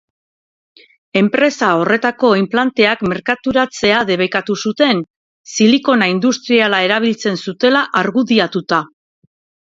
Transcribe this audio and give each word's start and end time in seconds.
Enpresa 1.19 1.67
horretako 1.81 2.29
inplanteak 2.37 3.03
merkaturatzea 3.11 3.99
debekatu 4.07 4.55
zuten, 4.69 5.03
silikona 5.57 6.07
industriala 6.13 6.79
erabiltzen 6.87 7.37
zutela 7.49 7.85
argudiatuta. 8.01 8.81